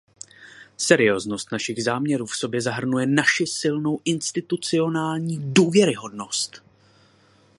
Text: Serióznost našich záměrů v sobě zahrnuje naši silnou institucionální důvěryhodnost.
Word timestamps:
Serióznost 0.77 1.51
našich 1.51 1.83
záměrů 1.83 2.25
v 2.25 2.35
sobě 2.35 2.61
zahrnuje 2.61 3.05
naši 3.05 3.47
silnou 3.47 3.99
institucionální 4.05 5.53
důvěryhodnost. 5.53 6.61